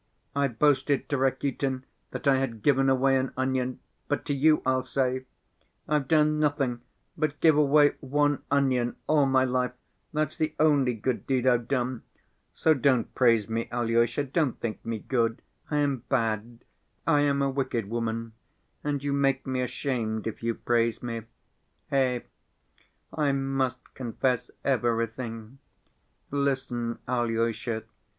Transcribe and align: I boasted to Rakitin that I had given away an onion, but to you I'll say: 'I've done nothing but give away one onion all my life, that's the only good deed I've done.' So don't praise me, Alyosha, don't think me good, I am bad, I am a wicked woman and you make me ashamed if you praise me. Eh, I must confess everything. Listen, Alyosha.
I 0.35 0.47
boasted 0.47 1.07
to 1.09 1.17
Rakitin 1.19 1.83
that 2.09 2.27
I 2.27 2.37
had 2.37 2.63
given 2.63 2.89
away 2.89 3.17
an 3.17 3.31
onion, 3.37 3.81
but 4.07 4.25
to 4.25 4.33
you 4.33 4.63
I'll 4.65 4.81
say: 4.81 5.25
'I've 5.87 6.07
done 6.07 6.39
nothing 6.39 6.81
but 7.15 7.39
give 7.39 7.55
away 7.55 7.91
one 7.99 8.41
onion 8.49 8.95
all 9.05 9.27
my 9.27 9.43
life, 9.43 9.73
that's 10.11 10.35
the 10.37 10.55
only 10.59 10.95
good 10.95 11.27
deed 11.27 11.45
I've 11.45 11.67
done.' 11.67 12.01
So 12.51 12.73
don't 12.73 13.13
praise 13.13 13.47
me, 13.47 13.69
Alyosha, 13.71 14.23
don't 14.23 14.59
think 14.59 14.83
me 14.83 14.97
good, 14.97 15.43
I 15.69 15.77
am 15.77 15.97
bad, 16.09 16.65
I 17.05 17.21
am 17.21 17.43
a 17.43 17.51
wicked 17.51 17.87
woman 17.87 18.33
and 18.83 19.03
you 19.03 19.13
make 19.13 19.45
me 19.45 19.61
ashamed 19.61 20.25
if 20.25 20.41
you 20.41 20.55
praise 20.55 21.03
me. 21.03 21.25
Eh, 21.91 22.21
I 23.13 23.31
must 23.33 23.93
confess 23.93 24.49
everything. 24.65 25.59
Listen, 26.31 26.97
Alyosha. 27.07 27.83